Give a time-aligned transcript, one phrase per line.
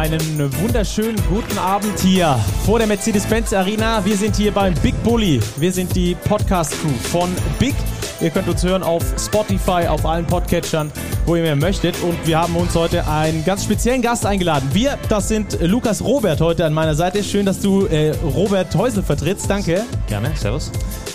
[0.00, 4.02] Einen wunderschönen guten Abend hier vor der Mercedes-Benz Arena.
[4.02, 5.40] Wir sind hier beim Big Bully.
[5.58, 7.28] Wir sind die Podcast-Crew von
[7.58, 7.74] Big.
[8.22, 10.92] Ihr könnt uns hören auf Spotify, auf allen Podcatchern,
[11.24, 12.02] wo ihr mehr möchtet.
[12.02, 14.68] Und wir haben uns heute einen ganz speziellen Gast eingeladen.
[14.74, 17.24] Wir, das sind Lukas Robert heute an meiner Seite.
[17.24, 19.48] Schön, dass du äh, Robert Häusel vertrittst.
[19.48, 19.84] Danke.
[20.06, 20.70] Gerne, servus.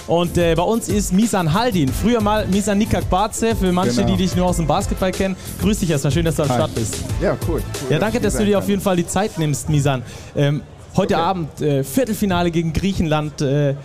[0.07, 1.89] Und äh, bei uns ist Misan Haldin.
[1.89, 3.55] Früher mal Misan Nikak Barze.
[3.55, 4.07] Für manche, Genau.
[4.15, 5.35] die dich nur aus dem Basketball kennen.
[5.61, 6.11] Grüß dich erstmal.
[6.11, 6.55] Schön, dass du am Hi.
[6.55, 6.95] Start bist.
[7.21, 7.61] Ja, cool.
[7.61, 10.01] cool Ja, danke, ich dass du dir sein auf jeden Fall die Zeit nimmst, Misan.
[10.35, 10.63] Ähm,
[10.97, 11.23] heute Okay.
[11.23, 13.41] Abend äh, Viertelfinale gegen Griechenland.
[13.41, 13.75] Äh,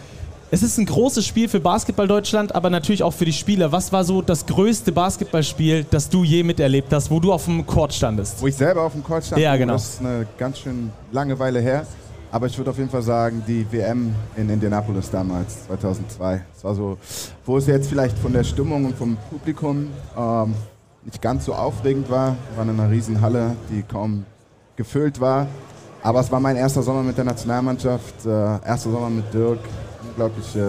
[0.52, 3.70] es ist ein großes Spiel für Basketball Deutschland, aber natürlich auch für die Spieler.
[3.70, 7.64] Was war so das größte Basketballspiel, das du je miterlebt hast, wo du auf dem
[7.66, 8.42] Court standest?
[8.42, 9.74] Wo ich selber auf dem Court stand, Ja, genau.
[9.74, 11.86] das ist eine ganz schön lange Weile her.
[12.32, 16.42] Aber ich würde auf jeden Fall sagen, die WM in Indianapolis damals, 2002.
[16.54, 16.98] Das war so,
[17.45, 20.54] wo es jetzt vielleicht von der Stimmung und vom Publikum ähm,
[21.04, 22.37] nicht ganz so aufregend war.
[22.51, 24.24] Wir waren in einer riesen Halle, die kaum
[24.76, 25.46] gefüllt war.
[26.02, 29.59] Aber es war mein erster Sommer mit der Nationalmannschaft, äh, erster Sommer mit Dirk.
[30.10, 30.60] Unglaubliche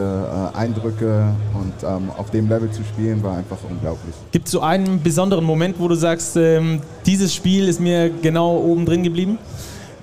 [0.54, 4.14] äh, Eindrücke und ähm, auf dem Level zu spielen war einfach unglaublich.
[4.32, 8.58] Gibt es so einen besonderen Moment, wo du sagst, ähm, dieses Spiel ist mir genau
[8.58, 9.38] oben drin geblieben?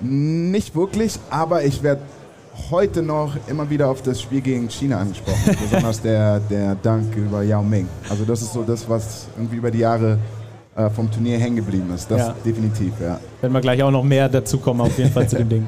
[0.01, 2.01] Nicht wirklich, aber ich werde
[2.69, 5.55] heute noch immer wieder auf das Spiel gegen China angesprochen.
[5.69, 7.87] Besonders der, der Dank über Yao Ming.
[8.09, 10.17] Also das ist so das, was irgendwie über die Jahre
[10.75, 12.09] äh, vom Turnier hängen geblieben ist.
[12.11, 12.35] Das Ja.
[12.45, 13.19] definitiv, ja.
[13.41, 15.67] Werden wir gleich auch noch mehr dazu kommen, auf jeden Fall zu dem Ding.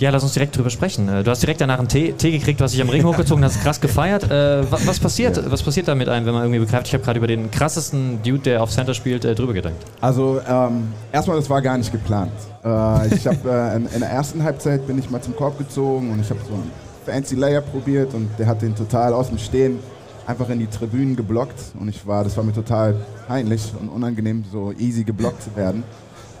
[0.00, 1.08] Ja, lass uns direkt drüber sprechen.
[1.08, 3.44] Äh, Du hast direkt danach einen Tee, Tee gekriegt, du hast dich am Ring hochgezogen,
[3.44, 4.30] hast krass gefeiert.
[4.30, 7.02] Äh, wa- was, passiert, was passiert da mit einem, wenn man irgendwie begreift, ich habe
[7.02, 9.74] gerade über den krassesten Dude, der auf Center spielt, äh, drüber gedacht?
[10.00, 12.30] Also ähm, erstmal, das war gar nicht geplant.
[12.64, 16.12] Äh, ich habe äh, in, in der ersten Halbzeit bin ich mal zum Korb gezogen
[16.12, 16.70] und ich habe so einen
[17.04, 19.80] fancy Layer probiert und der hat den total aus dem Stehen
[20.28, 22.94] einfach in die Tribünen geblockt und ich war, das war mir total
[23.26, 25.82] peinlich und unangenehm, so easy geblockt zu werden.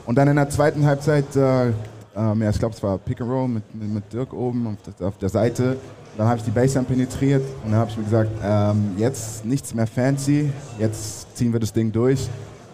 [0.06, 1.72] Und dann in der zweiten Halbzeit, äh,
[2.18, 4.94] ähm, ja, ich glaube, es war Pick and Roll mit, mit, mit Dirk oben auf
[4.98, 5.76] der, auf der Seite.
[6.16, 9.72] Dann habe ich die Baseline penetriert und dann habe ich mir gesagt, ähm, jetzt nichts
[9.72, 12.28] mehr fancy, jetzt ziehen wir das Ding durch.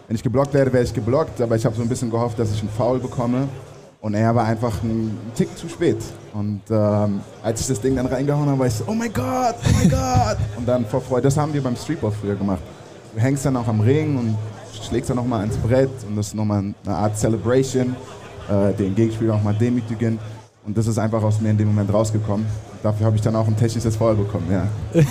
[0.09, 2.53] Wenn ich geblockt werde, werde ich geblockt, aber ich habe so ein bisschen gehofft, dass
[2.53, 3.49] ich einen Foul bekomme.
[4.01, 5.97] Und er war einfach ein Tick zu spät.
[6.35, 9.55] Und ähm, als ich das Ding dann reingehauen habe, war ich so, oh mein Gott,
[9.65, 10.37] oh mein Gott.
[10.59, 12.61] Und dann vor Freude, das haben wir beim Streetball früher gemacht.
[13.15, 14.37] Du hängst dann auch am Ring und
[14.85, 17.95] schlägst dann nochmal ins Brett und das ist nochmal eine Art Celebration,
[18.49, 20.19] äh, den Gegenspieler auch mal demütigen.
[20.67, 22.47] Und das ist einfach aus mir in dem Moment rausgekommen.
[22.83, 24.67] Dafür habe ich dann auch ein technisches Foul bekommen, ja.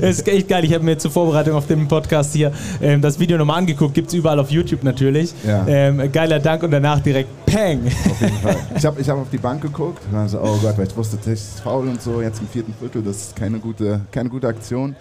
[0.00, 0.64] Das ist echt geil.
[0.64, 2.52] Ich habe mir zur Vorbereitung auf den Podcast hier
[2.82, 3.94] ähm, das Video nochmal angeguckt.
[3.94, 5.34] Gibt es überall auf YouTube natürlich.
[5.46, 5.66] Ja.
[5.66, 7.86] Ähm, geiler Dank und danach direkt Pang.
[7.86, 8.56] Auf jeden Fall.
[8.76, 10.96] Ich habe ich hab auf die Bank geguckt und dann so, oh Gott, weil ich
[10.96, 14.48] wusste, technisches Foul und so, jetzt im vierten Viertel, das ist keine gute, keine gute
[14.48, 14.94] Aktion.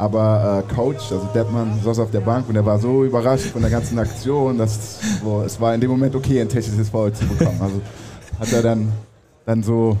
[0.00, 3.60] Aber äh, Coach, also Deadman, saß auf der Bank und er war so überrascht von
[3.60, 7.26] der ganzen Aktion, dass wo, es war in dem Moment okay, ein technisches Foul zu
[7.26, 7.60] bekommen.
[7.60, 7.82] Also
[8.40, 8.90] hat er dann,
[9.44, 9.98] dann so,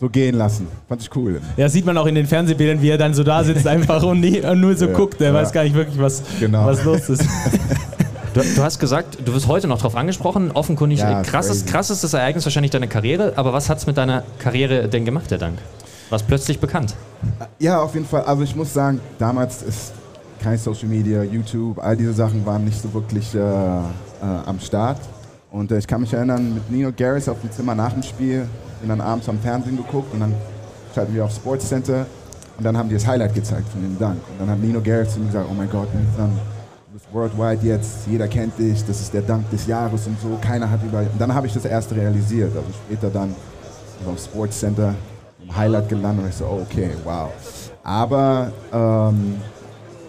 [0.00, 0.66] so gehen lassen.
[0.88, 1.42] Fand ich cool.
[1.58, 4.20] Ja, sieht man auch in den Fernsehbildern, wie er dann so da sitzt einfach und,
[4.20, 5.20] nie, und nur so Ja, guckt.
[5.20, 5.34] Er ja.
[5.34, 6.64] weiß gar nicht wirklich, was, Genau.
[6.64, 7.22] was los ist.
[8.32, 11.70] Du, du hast gesagt, du wirst heute noch drauf angesprochen, offenkundig Ja, krasses, crazy.
[11.72, 15.38] krassestes Ereignis wahrscheinlich deiner Karriere, aber was hat es mit deiner Karriere denn gemacht, der
[15.38, 15.58] Dank?
[16.10, 16.94] Was plötzlich bekannt?
[17.58, 18.22] Ja, auf jeden Fall.
[18.22, 19.92] Also ich muss sagen, damals ist
[20.42, 23.80] kein Social Media, YouTube, all diese Sachen waren nicht so wirklich äh, äh,
[24.46, 24.98] am Start.
[25.50, 28.46] Und äh, ich kann mich erinnern, mit Nino Garris auf dem Zimmer nach dem Spiel,
[28.80, 30.34] bin dann abends am Fernsehen geguckt und dann
[30.94, 32.06] schalten wir auf Sports Center
[32.58, 34.18] und dann haben die das Highlight gezeigt von dem Dank.
[34.32, 37.66] Und dann hat Nino Garris zu mir gesagt, oh mein Gott, Nathan, du bist worldwide
[37.66, 40.98] jetzt, jeder kennt dich, das ist der Dank des Jahres und so, keiner hat über...
[40.98, 43.34] Und dann habe ich das erste realisiert, also später dann
[44.06, 44.94] auf Sports Center
[45.54, 47.30] Highlight gelandet und ich so, oh, okay, wow.
[47.82, 49.36] Aber ähm,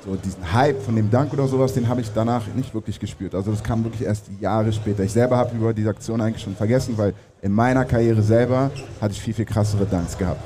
[0.05, 3.33] so diesen Hype von dem Dank oder sowas, den habe ich danach nicht wirklich gespürt.
[3.33, 5.03] Also das kam wirklich erst Jahre später.
[5.03, 9.13] Ich selber habe über diese Aktion eigentlich schon vergessen, weil in meiner Karriere selber hatte
[9.13, 10.41] ich viel, viel krassere Danks gehabt.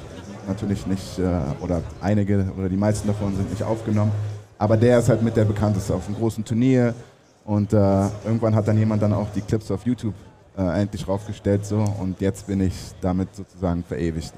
[0.47, 4.11] Natürlich nicht, äh, oder einige oder die meisten davon sind nicht aufgenommen.
[4.57, 6.93] Aber der ist halt mit der bekannteste auf einem großen Turnier.
[7.45, 7.77] Und äh,
[8.25, 10.13] irgendwann hat dann jemand dann auch die Clips auf YouTube
[10.59, 14.33] äh, endlich raufgestellt so und jetzt bin ich damit sozusagen verewigt.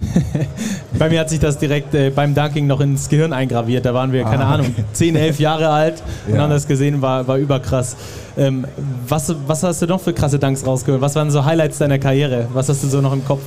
[0.99, 3.85] Bei mir hat sich das direkt äh, beim Dunking noch ins Gehirn eingraviert.
[3.85, 6.41] Da waren wir, keine Ah, Ahnung, 10, 11 Jahre alt und Ja.
[6.41, 7.95] haben das gesehen, war, war überkrass.
[8.37, 8.65] Ähm,
[9.07, 11.01] was, was hast du noch für krasse Danks rausgeholt?
[11.01, 12.47] Was waren so Highlights deiner Karriere?
[12.53, 13.41] Was hast du so noch im Kopf?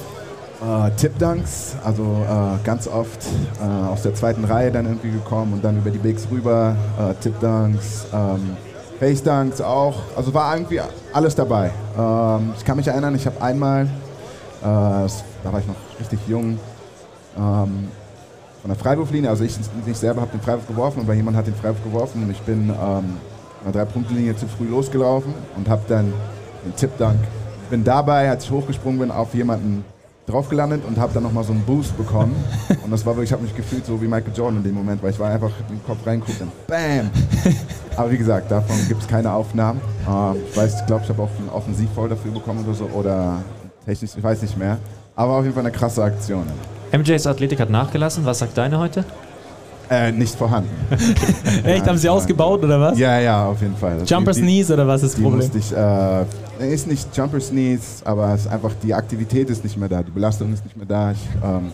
[0.61, 3.19] Äh, Tip-Dunks, also äh, ganz oft
[3.61, 6.75] äh, aus der zweiten Reihe dann irgendwie gekommen und dann über die Bigs rüber.
[6.99, 8.57] Äh, Tip-Dunks, ähm,
[8.99, 9.95] Face-Dunks auch.
[10.17, 10.81] Also war irgendwie
[11.13, 11.71] alles dabei.
[11.99, 13.87] Ähm, ich kann mich erinnern, ich habe einmal, äh,
[14.63, 15.09] da
[15.45, 16.59] war ich noch richtig jung,
[17.37, 17.89] ähm,
[18.63, 21.55] von der Freiwurflinie, also ich nicht selber habe den Freiwurf geworfen, aber jemand hat den
[21.55, 23.13] Freiwurf geworfen und ich bin ähm, an
[23.67, 26.13] der Drei-Punkte-Linie zu früh losgelaufen und habe dann
[26.65, 27.19] den Tip-Dunk
[27.71, 29.85] bin dabei, als ich hochgesprungen bin, auf jemanden
[30.35, 32.35] drauf gelandet und habe dann nochmal so einen Boost bekommen.
[32.83, 35.03] Und das war wirklich, ich habe mich gefühlt so wie Michael Jordan in dem Moment,
[35.03, 37.11] weil ich war einfach in den Kopf reingeguckt und BAM!
[37.97, 39.81] Aber wie gesagt, davon gibt es keine Aufnahmen.
[40.09, 43.43] Ähm, ich weiß, ich glaube, ich habe auch einen Offensivfoul dafür bekommen oder so oder
[43.87, 44.79] technisch, ich weiß nicht mehr.
[45.15, 46.45] Aber auf jeden Fall eine krasse Aktion.
[46.93, 48.25] MJs Athletik hat nachgelassen.
[48.25, 49.05] Was sagt deine heute?
[49.91, 50.71] Äh, nicht vorhanden.
[51.65, 52.99] Echt, haben sie ausgebaut oder was?
[52.99, 53.99] Ja, ja, auf jeden Fall.
[53.99, 55.51] Das- Jumper die- Sneeze oder was ist das Problem?
[55.55, 59.89] ich, äh, ist nicht Jumper Sneeze, aber es ist einfach die Aktivität ist nicht mehr
[59.89, 61.13] da, die Belastung ist nicht mehr da.
[61.13, 61.71] Ich ähm,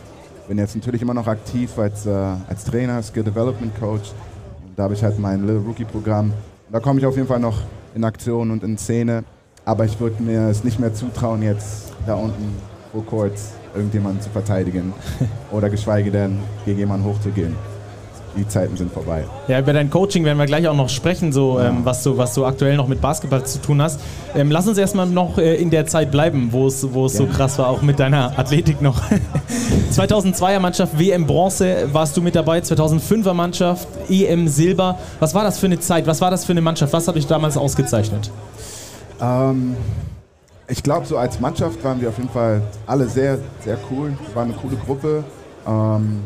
[0.49, 2.11] bin jetzt natürlich immer noch aktiv als, äh,
[2.49, 4.11] als Trainer, Skill Development Coach.
[4.67, 6.33] Und da habe ich halt mein Little Rookie Programm.
[6.73, 7.59] Da komme ich auf jeden Fall noch
[7.95, 9.23] in Aktion und in Szene,
[9.65, 12.55] aber ich würde mir es nicht mehr zutrauen, jetzt da unten
[12.93, 13.33] vor Court
[13.75, 14.93] irgendjemanden zu verteidigen
[15.53, 17.55] oder geschweige denn gegen jemanden hochzugehen.
[18.37, 19.25] Die Zeiten sind vorbei.
[19.49, 22.35] Ja, über dein Coaching werden wir gleich auch noch sprechen, so, ähm, was, du, was
[22.35, 24.01] du aktuell noch mit Basketball zu tun hast.
[24.35, 27.59] Ähm, lass uns erstmal noch äh, in der Zeit bleiben, wo es es so krass
[27.59, 29.03] war, auch mit deiner Athletik noch.
[29.93, 34.99] 2002er Mannschaft WM Bronze warst du mit dabei, 2005er Mannschaft EM Silber.
[35.19, 36.07] Was war das für eine Zeit?
[36.07, 36.93] Was war das für eine Mannschaft?
[36.93, 38.31] Was hat dich damals ausgezeichnet?
[39.21, 39.75] Ähm,
[40.69, 44.13] ich glaube, so als Mannschaft waren wir auf jeden Fall alle sehr, sehr cool.
[44.27, 45.25] Wir waren eine coole Gruppe.
[45.67, 46.21] Ähm,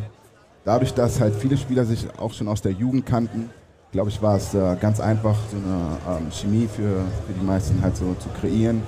[0.64, 3.50] dadurch, dass halt viele Spieler sich auch schon aus der Jugend kannten,
[3.92, 7.80] glaube ich, war es äh, ganz einfach, so eine ähm, Chemie für, für die meisten
[7.80, 8.82] halt so zu kreieren.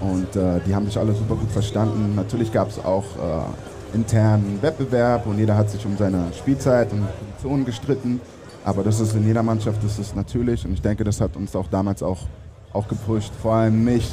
[0.00, 2.14] Und äh, die haben sich alle super gut verstanden.
[2.14, 7.06] Natürlich gab es auch äh, internen Wettbewerb und jeder hat sich um seine Spielzeit und
[7.18, 8.20] Positionen gestritten.
[8.64, 10.64] Aber das ist in jeder Mannschaft, das ist natürlich.
[10.64, 12.20] Und ich denke, das hat uns auch damals auch,
[12.72, 13.32] auch gepusht.
[13.40, 14.10] Vor allem mich,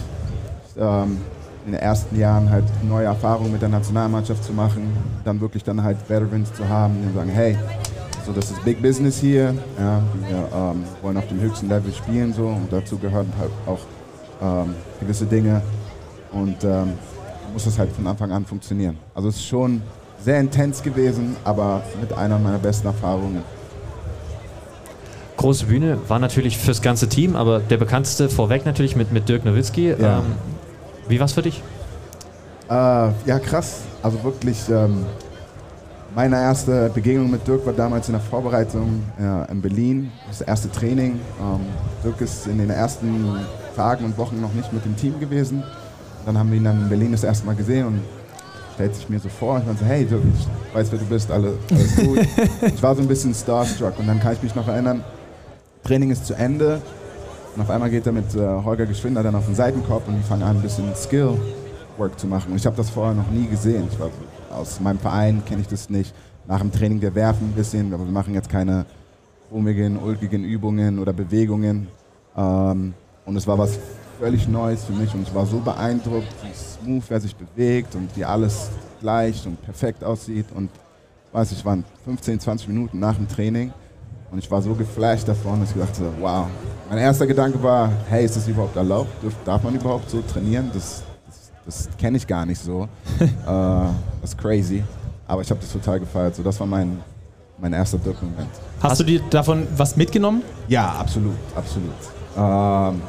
[0.77, 1.21] ähm,
[1.65, 5.83] in den ersten Jahren halt neue Erfahrungen mit der Nationalmannschaft zu machen, dann wirklich dann
[5.83, 7.57] halt Veterans zu haben, die sagen, hey,
[8.25, 12.33] so das ist Big Business hier, ja, wir ähm, wollen auf dem höchsten Level spielen
[12.33, 13.79] so und dazu gehören halt auch
[14.41, 15.61] ähm, gewisse Dinge
[16.31, 16.93] und ähm,
[17.53, 18.97] muss das halt von Anfang an funktionieren.
[19.13, 19.81] Also es ist schon
[20.19, 23.43] sehr intens gewesen, aber mit einer meiner besten Erfahrungen.
[25.37, 29.43] Große Bühne war natürlich fürs ganze Team, aber der bekannteste vorweg natürlich mit, mit Dirk
[29.43, 29.89] Nowitzki.
[29.89, 30.19] Ja.
[30.19, 30.25] Ähm,
[31.07, 31.61] wie war's für dich?
[32.69, 33.81] Äh, ja, krass.
[34.01, 35.05] Also wirklich, ähm,
[36.15, 40.11] meine erste Begegnung mit Dirk war damals in der Vorbereitung äh, in Berlin.
[40.27, 41.19] Das erste Training.
[41.39, 41.61] Ähm,
[42.03, 43.39] Dirk ist in den ersten
[43.75, 45.63] Tagen und Wochen noch nicht mit dem Team gewesen.
[46.25, 48.01] Dann haben wir ihn dann in Berlin das erste Mal gesehen und
[48.75, 49.59] stellt sich mir so vor.
[49.59, 52.19] Ich meinte so, hey Dirk, ich weiß, wer du bist, alle, alles gut.
[52.61, 55.03] ich war so ein bisschen starstruck und dann kann ich mich noch erinnern,
[55.83, 56.81] Training ist zu Ende
[57.55, 60.23] und auf einmal geht er mit äh, Holger Geschwinder dann auf den Seitenkorb und die
[60.23, 62.51] fangen an, ein bisschen Skill-Work zu machen.
[62.51, 63.87] Und ich habe das vorher noch nie gesehen.
[63.91, 64.09] Ich war
[64.51, 66.13] aus meinem Verein kenne ich das nicht.
[66.47, 68.85] Nach dem Training, wir werfen ein bisschen, aber wir machen jetzt keine
[69.49, 71.87] komischen, ulkigen Übungen oder Bewegungen.
[72.35, 72.93] Ähm,
[73.25, 73.77] und es war was
[74.19, 78.15] völlig Neues für mich und ich war so beeindruckt, wie smooth er sich bewegt und
[78.15, 80.47] wie alles gleich und perfekt aussieht.
[80.55, 80.69] Und
[81.31, 83.71] weiß ich, waren 15, 20 Minuten nach dem Training
[84.33, 86.47] und ich war so geflasht davon, dass ich dachte, wow.
[86.89, 89.09] Mein erster Gedanke war, hey, ist das überhaupt erlaubt?
[89.45, 90.71] Darf man überhaupt so trainieren?
[90.73, 92.89] Das, das, das kenne ich gar nicht so.
[93.19, 94.83] äh, das ist crazy.
[95.27, 96.35] Aber ich habe das total gefeiert.
[96.35, 96.99] So, das war mein,
[97.59, 98.49] mein erster Dirk-Moment.
[98.81, 100.41] Hast du dir davon was mitgenommen?
[100.67, 101.93] Ja, absolut, absolut.
[102.35, 103.01] Ähm,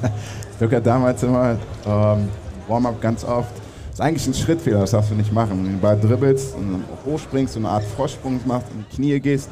[0.60, 2.28] Dirk hat damals immer ähm,
[2.68, 3.50] Warm-up ganz oft.
[3.90, 5.50] Das ist eigentlich ein Schrittfehler, das darfst du nicht machen.
[5.50, 9.20] Wenn du den Ball dribbelst und hochspringst, so eine Art Vorsprung machst, in die Knie
[9.20, 9.50] gehst,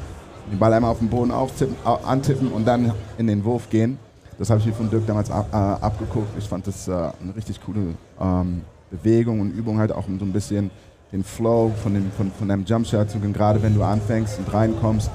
[0.49, 3.97] den Ball einmal auf den Boden auftippen, au- antippen und dann in den Wurf gehen.
[4.39, 6.29] Das habe ich mir von Dirk damals ab, äh, abgeguckt.
[6.37, 10.25] Ich fand das äh, eine richtig coole ähm, Bewegung und Übung halt auch um so
[10.25, 10.71] ein bisschen
[11.11, 14.51] den Flow von, dem, von, von deinem Jumpshot zu gehen, gerade wenn du anfängst und
[14.53, 15.11] reinkommst,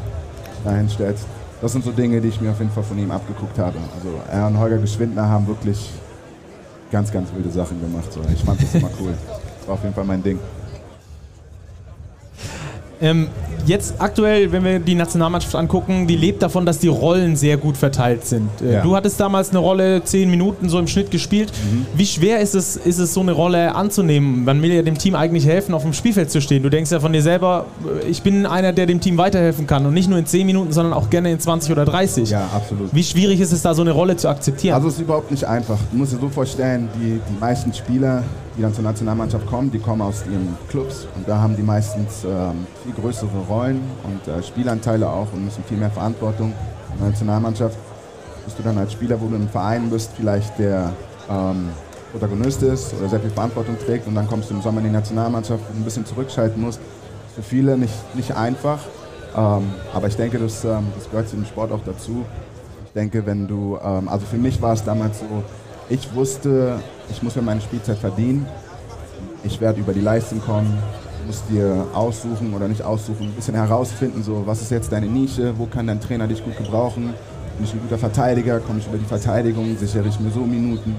[0.64, 1.26] dahin stellst.
[1.60, 3.78] Das sind so Dinge, die ich mir auf jeden Fall von ihm abgeguckt habe.
[3.96, 5.90] Also er und Holger Geschwindner haben wirklich
[6.92, 8.12] ganz, ganz wilde Sachen gemacht.
[8.12, 8.20] So.
[8.32, 9.14] Ich fand das immer cool.
[9.58, 10.38] Das war auf jeden Fall mein Ding.
[13.00, 13.28] Ähm,
[13.66, 17.76] jetzt aktuell, wenn wir die Nationalmannschaft angucken, die lebt davon, dass die Rollen sehr gut
[17.76, 18.48] verteilt sind.
[18.62, 18.82] Äh, Ja.
[18.82, 21.52] Du hattest damals eine Rolle zehn Minuten so im Schnitt gespielt.
[21.94, 24.44] Wie schwer ist es, ist es, so eine Rolle anzunehmen?
[24.44, 26.62] Man will ja dem Team eigentlich helfen, auf dem Spielfeld zu stehen.
[26.62, 27.66] Du denkst ja von dir selber,
[28.02, 30.72] äh, ich bin einer, der dem Team weiterhelfen kann und nicht nur in zehn Minuten,
[30.72, 32.30] sondern auch gerne in 20 oder 30.
[32.30, 32.94] Ja, absolut.
[32.94, 34.74] Wie schwierig ist es da, so eine Rolle zu akzeptieren?
[34.74, 35.78] Also es ist überhaupt nicht einfach.
[35.92, 38.22] Du musst dir so vorstellen, die, die meisten Spieler,
[38.56, 42.24] die dann zur Nationalmannschaft kommen, die kommen aus ihren Clubs und da haben die meistens
[42.24, 46.52] ähm, viel größere Rollen und äh, Spielanteile auch und müssen viel mehr Verantwortung.
[46.92, 47.76] In der Nationalmannschaft
[48.44, 50.92] bist du dann als Spieler, wo du im Verein bist, vielleicht der
[51.28, 51.68] ähm,
[52.12, 54.92] Protagonist ist oder sehr viel Verantwortung trägt und dann kommst du im Sommer in die
[54.92, 56.80] Nationalmannschaft, du ein bisschen zurückschalten musst.
[57.34, 58.78] Für viele nicht, nicht einfach,
[59.36, 62.24] ähm, aber ich denke, das, ähm, das gehört zu dem Sport auch dazu.
[62.86, 65.26] Ich denke, wenn du, ähm, also für mich war es damals so,
[65.90, 68.46] ich wusste, ich muss mir meine Spielzeit verdienen.
[69.44, 70.76] Ich werde über die Leistung kommen,
[71.26, 75.54] muss dir aussuchen oder nicht aussuchen, ein bisschen herausfinden, so was ist jetzt deine Nische,
[75.58, 77.14] wo kann dein Trainer dich gut gebrauchen.
[77.56, 80.96] Bin ich ein guter Verteidiger, komme ich über die Verteidigung, sichere ich mir so Minuten,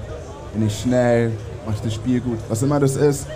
[0.52, 1.32] bin ich schnell,
[1.64, 2.38] mache ich das Spiel gut.
[2.48, 3.26] Was immer das ist,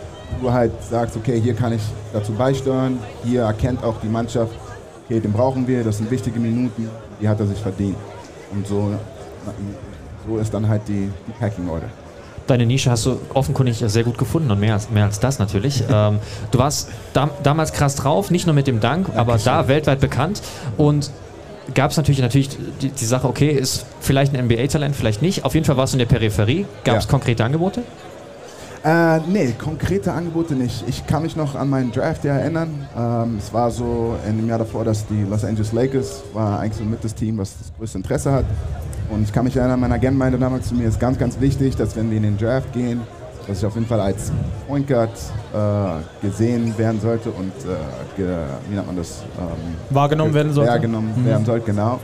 [0.41, 4.53] du halt sagst, okay, hier kann ich dazu beisteuern, hier erkennt auch die Mannschaft,
[5.05, 6.89] okay, den brauchen wir, das sind wichtige Minuten,
[7.21, 7.97] die hat er sich verdient.
[8.53, 8.91] Und so,
[10.27, 11.89] so ist dann halt die, die Packing Order.
[12.53, 15.85] Deine Nische hast du offenkundig sehr gut gefunden und mehr als, mehr als das natürlich.
[15.91, 16.19] ähm,
[16.51, 20.43] du warst dam damals krass drauf, nicht nur mit dem Dank, aber da weltweit bekannt.
[20.77, 21.11] Und
[21.75, 22.51] gab es natürlich, natürlich
[22.83, 25.47] die, die, Sache, okay, ist vielleicht ein NBA-Talent, vielleicht nicht.
[25.47, 26.67] Auf jeden Fall warst du in der Peripherie.
[26.85, 27.11] Gab es ja.
[27.11, 27.85] konkrete Angebote?
[28.85, 30.85] Äh, nee, konkrete Angebote nicht.
[30.87, 32.87] Ich kann mich noch an meinen Draft erinnern.
[32.95, 36.77] Ähm, es war so in dem Jahr davor, dass die Los Angeles Lakers war eigentlich
[36.77, 38.45] so mit das Team, was das größte Interesse hat.
[39.11, 41.41] Und ich kann mich erinnern, mein Agent meinte damals zu mir, es ist ganz, ganz
[41.41, 43.01] wichtig, dass wenn wir in den Draft gehen,
[43.47, 44.31] dass ich auf jeden Fall als
[44.69, 45.11] Point Guard
[45.53, 48.29] äh, gesehen werden sollte und äh, ge,
[48.69, 49.23] wie nennt man das?
[49.39, 50.71] Ähm, wahrgenommen werden sollte?
[50.71, 51.25] Wahrgenommen mhm.
[51.25, 52.01] werden sollte, genau.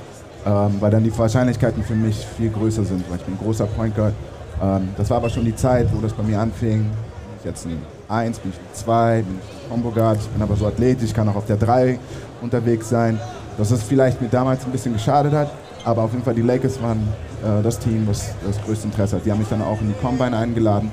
[0.46, 3.66] Ähm, weil dann die Wahrscheinlichkeiten für mich viel größer sind, weil ich bin ein großer
[3.66, 4.14] Point Guard.
[4.62, 6.80] Ähm, das war aber schon die Zeit, wo das bei mir anfing.
[6.80, 6.90] Bin
[7.38, 10.42] ich jetzt ein 1, bin ich ein 2, bin ich ein Combo Guard, ich bin
[10.42, 11.98] aber so athletisch, kann auch auf der 3
[12.40, 13.20] unterwegs sein.
[13.56, 15.50] Dass es vielleicht mir damals ein bisschen geschadet hat,
[15.84, 17.08] aber auf jeden Fall die Lakers waren
[17.44, 19.24] äh, das Team, was das größte Interesse hat.
[19.24, 20.90] Die haben mich dann auch in die Combine eingeladen.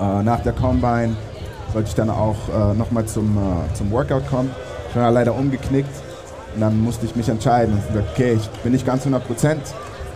[0.00, 1.16] Äh, nach der Combine
[1.72, 4.50] sollte ich dann auch äh, nochmal zum, äh, zum Workout kommen.
[4.90, 5.90] Ich war leider umgeknickt
[6.54, 9.62] und dann musste ich mich entscheiden und gesagt, okay, ich bin nicht ganz 100 Prozent.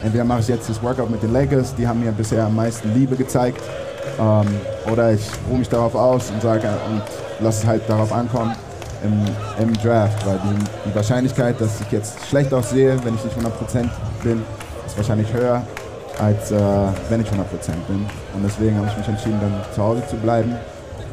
[0.02, 2.94] Entweder mache ich jetzt das Workout mit den Lakers, die haben mir bisher am meisten
[2.94, 3.60] Liebe gezeigt,
[4.18, 4.46] ähm,
[4.90, 7.02] oder ich ruhe mich darauf aus und sage und
[7.44, 8.54] lasse es halt darauf ankommen,
[9.04, 9.24] im,
[9.62, 13.88] im Draft, weil die, die, Wahrscheinlichkeit, dass ich jetzt schlecht aussehe, wenn ich nicht 100%
[14.22, 14.42] bin,
[14.86, 15.62] ist wahrscheinlich höher,
[16.18, 16.58] als äh,
[17.08, 17.32] wenn ich 100%
[17.88, 18.06] bin.
[18.34, 20.54] Und deswegen habe ich mich entschieden, dann zu Hause zu bleiben,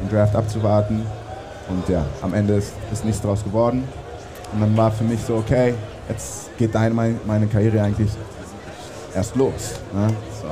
[0.02, 1.02] den Draft abzuwarten.
[1.68, 3.84] Und ja, am Ende ist, ist nichts daraus geworden.
[4.52, 5.74] Und dann war für mich so, okay,
[6.08, 6.94] jetzt geht deine,
[7.26, 8.10] meine Karriere eigentlich
[9.14, 9.80] erst los.
[9.92, 10.08] Ne?
[10.40, 10.48] So,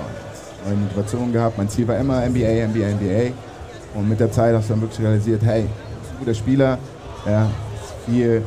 [0.68, 1.56] neue Motivation gehabt.
[1.56, 3.32] Mein Ziel war immer NBA, NBA, NBA.
[3.94, 6.78] Und mit der Zeit hast du dann wirklich realisiert, hey, du bist ein guter Spieler,
[7.26, 7.48] ja,
[8.06, 8.42] viel,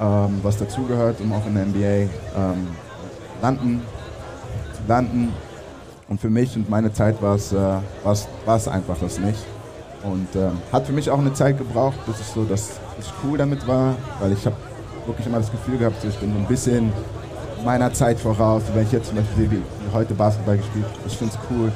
[0.00, 1.86] ähm, was dazugehört, um auch in der NBA
[2.36, 2.68] ähm,
[3.40, 3.82] landen,
[4.74, 5.32] zu landen.
[6.08, 9.44] Und für mich und meine Zeit war es äh, einfach das nicht.
[10.02, 13.38] Und ähm, hat für mich auch eine Zeit gebraucht, bis ich so das, ich cool
[13.38, 14.56] damit war, weil ich habe
[15.06, 16.92] wirklich immer das Gefühl gehabt, ich bin so ein bisschen
[17.64, 18.62] meiner Zeit voraus.
[18.74, 19.62] Wenn ich jetzt zum Beispiel sehe, wie,
[19.92, 21.72] heute Basketball gespielt, ich finde es cool.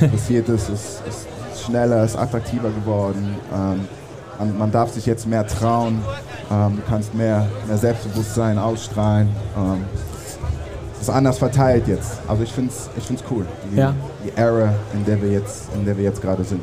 [0.10, 3.36] Passiert ist, es ist schneller, ist attraktiver geworden.
[3.52, 3.88] Ähm,
[4.38, 6.02] man, man, darf sich jetzt mehr trauen,
[6.50, 9.28] ähm, du kannst mehr, mehr Selbstbewusstsein ausstrahlen.
[9.56, 9.84] Ähm,
[11.00, 12.12] ist anders verteilt jetzt.
[12.26, 13.94] Also ich finde es ich find's cool, die, ja.
[14.24, 15.68] die Era, in der wir jetzt,
[16.00, 16.62] jetzt gerade sind.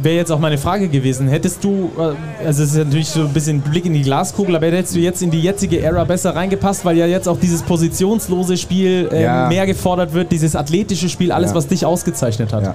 [0.00, 1.28] Wäre jetzt auch meine Frage gewesen.
[1.28, 4.66] Hättest du, äh, also es ist natürlich so ein bisschen Blick in die Glaskugel, aber
[4.68, 8.56] hättest du jetzt in die jetzige Ära besser reingepasst, weil ja jetzt auch dieses positionslose
[8.56, 9.48] Spiel äh, ja.
[9.48, 11.56] mehr gefordert wird, dieses athletische Spiel, alles, ja.
[11.56, 12.62] was dich ausgezeichnet hat?
[12.62, 12.74] Ja.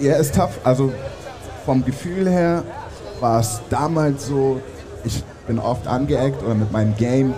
[0.00, 0.58] ja, ist tough.
[0.64, 0.92] Also
[1.64, 2.64] vom Gefühl her
[3.20, 4.60] war es damals so,
[5.04, 7.34] ich bin oft angeeckt oder mit meinem Game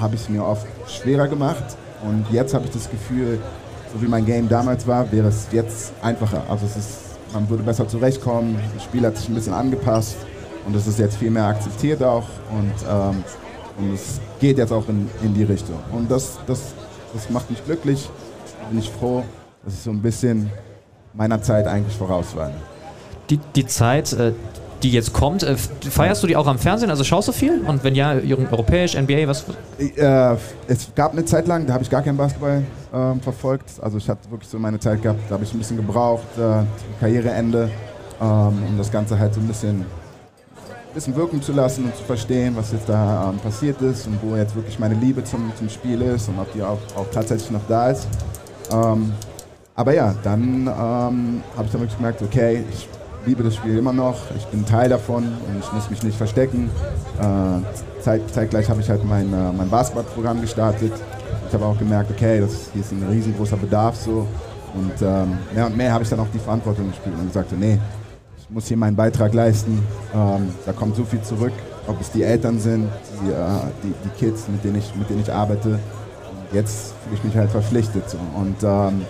[0.00, 1.76] habe ich es mir oft schwerer gemacht.
[2.02, 3.38] Und jetzt habe ich das Gefühl,
[3.92, 6.42] so wie mein Game damals war, wäre es jetzt einfacher.
[6.48, 6.98] Also es ist,
[7.32, 10.16] man würde besser zurechtkommen, das Spiel hat sich ein bisschen angepasst
[10.66, 13.24] und es ist jetzt viel mehr akzeptiert auch und, ähm,
[13.78, 15.78] und es geht jetzt auch in, in die Richtung.
[15.92, 16.74] Und das, das,
[17.12, 18.08] das macht mich glücklich,
[18.70, 19.22] bin ich froh,
[19.64, 20.50] dass ich so ein bisschen
[21.12, 22.50] meiner Zeit eigentlich voraus war.
[23.30, 24.32] Die, die Zeit, äh,
[24.82, 25.42] die jetzt kommt.
[25.42, 26.90] Äh, feierst du die auch am Fernsehen?
[26.90, 27.62] Also schaust du viel?
[27.66, 29.44] Und wenn ja, europäisch, NBA, was?
[29.78, 30.36] Äh,
[30.68, 33.70] es gab eine Zeit lang, da habe ich gar keinen Basketball äh, verfolgt.
[33.80, 36.64] Also ich hatte wirklich so meine Zeit gehabt, da habe ich ein bisschen gebraucht, äh,
[37.00, 37.70] Karriereende,
[38.20, 39.84] ähm, um das Ganze halt so ein bisschen,
[40.94, 44.36] bisschen wirken zu lassen und zu verstehen, was jetzt da ähm, passiert ist und wo
[44.36, 47.66] jetzt wirklich meine Liebe zum, zum Spiel ist und ob die auch, auch tatsächlich noch
[47.68, 48.06] da ist.
[48.72, 49.12] Ähm,
[49.74, 52.88] aber ja, dann ähm, habe ich dann wirklich gemerkt, okay, ich
[53.26, 54.16] liebe das Spiel immer noch.
[54.36, 56.70] Ich bin Teil davon und ich muss mich nicht verstecken.
[57.18, 60.92] Äh, zeit, zeitgleich habe ich halt mein, äh, mein Basketballprogramm gestartet.
[61.48, 64.26] Ich habe auch gemerkt, okay, das, hier ist ein riesengroßer Bedarf so.
[64.74, 67.78] Und ähm, mehr und mehr habe ich dann auch die Verantwortung gespielt und gesagt, nee,
[68.38, 69.82] ich muss hier meinen Beitrag leisten.
[70.14, 71.52] Ähm, da kommt so viel zurück,
[71.86, 72.88] ob es die Eltern sind,
[73.22, 73.36] die, äh,
[73.82, 75.78] die, die, Kids, mit denen ich, mit denen ich arbeite.
[76.52, 78.16] Jetzt fühle ich mich halt verpflichtet.
[78.36, 79.02] Und ähm,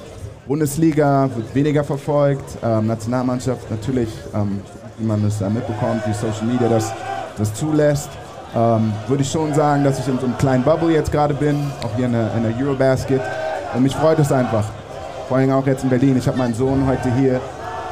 [0.47, 4.61] Bundesliga wird weniger verfolgt, ähm, Nationalmannschaft natürlich, ähm,
[4.99, 6.93] wie man es äh, mitbekommt, wie Social Media das,
[7.37, 8.09] das zulässt.
[8.55, 11.57] Ähm, würde ich schon sagen, dass ich in so einem kleinen Bubble jetzt gerade bin,
[11.83, 13.21] auch hier in der, in der Eurobasket.
[13.75, 14.65] Und mich freut es einfach.
[15.29, 16.17] Vor allem auch jetzt in Berlin.
[16.17, 17.41] Ich habe meinen Sohn heute hier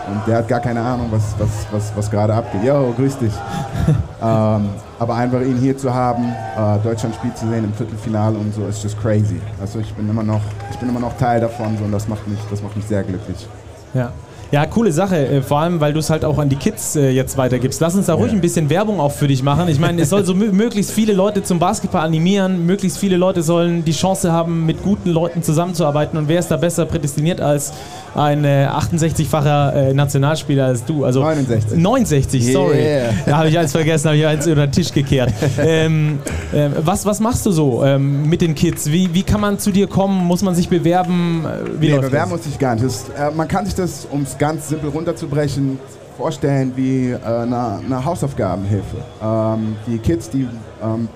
[0.09, 2.63] und der hat gar keine Ahnung, was, was, was, was gerade abgeht.
[2.65, 3.33] Yo, grüß dich.
[4.23, 4.69] ähm,
[4.99, 8.67] aber einfach ihn hier zu haben, äh, Deutschland spielt zu sehen im Viertelfinale und so,
[8.67, 9.41] ist just crazy.
[9.61, 12.27] Also ich bin immer noch, ich bin immer noch Teil davon so, und das macht
[12.29, 13.47] mich, das macht mich sehr glücklich.
[13.93, 14.13] Ja.
[14.55, 17.11] Ja, coole Sache, äh, vor allem, weil du es halt auch an die Kids äh,
[17.11, 17.81] jetzt weitergibst.
[17.81, 19.67] Lass uns da ruhig ein bisschen Werbung auch für dich machen.
[19.67, 23.85] Ich meine, es soll so möglichst viele Leute zum Basketball animieren, möglichst viele Leute sollen
[23.85, 27.73] die Chance haben, mit guten Leuten zusammenzuarbeiten und wer ist da besser prädestiniert als
[28.15, 31.05] ein äh, 68-facher äh, Nationalspieler als du.
[31.05, 31.77] Also 69.
[31.77, 32.77] 69, sorry.
[32.77, 33.13] Yeah.
[33.27, 35.33] Da habe ich eins vergessen, habe ich eins über den Tisch gekehrt.
[35.59, 36.21] ähm,
[36.53, 38.91] äh, was, was machst du so ähm, mit den Kids?
[38.91, 40.25] Wie, wie kann man zu dir kommen?
[40.25, 41.45] Muss man sich bewerben?
[41.81, 42.31] Wie nee, bewerben das?
[42.31, 42.87] muss ich gar nicht.
[42.87, 45.79] Das, man kann sich das, um es ganz simpel runterzubrechen,
[46.19, 48.99] vorstellen wie äh, eine, eine, Hausaufgabenhilfe.
[49.23, 50.47] Ähm, die Kids, die,
[50.83, 51.09] ähm,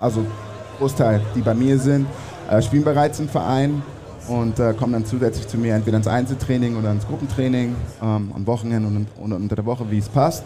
[0.00, 0.26] also
[0.80, 2.08] Großteil, die bei mir sind,
[2.60, 3.82] spielen bereits im Verein
[4.26, 8.46] und äh, kommen dann zusätzlich zu mir entweder ins Einzeltraining oder ins Gruppentraining, ähm, am
[8.48, 10.42] Wochenende und, und, unter der Woche, wie es passt.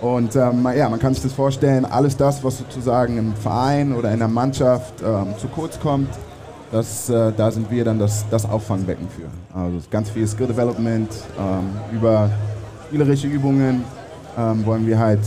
[0.00, 4.10] Und ähm, ja, man kann sich das vorstellen, alles das, was sozusagen im Verein oder
[4.10, 6.08] in der Mannschaft ähm, zu kurz kommt,
[6.70, 9.28] das, äh, da sind wir dann das, das Auffangbecken für.
[9.56, 12.30] Also ganz viel Skill Development, ähm, über
[12.86, 13.84] spielerische Übungen
[14.36, 15.20] ähm, wollen wir halt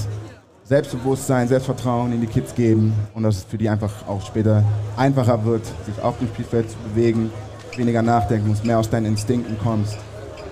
[0.64, 4.64] Selbstbewusstsein, Selbstvertrauen in die Kids geben und dass es für die einfach auch später
[4.96, 7.30] einfacher wird, sich auf dem Spielfeld zu bewegen
[7.78, 9.98] weniger nachdenken musst, mehr aus deinen Instinkten kommst.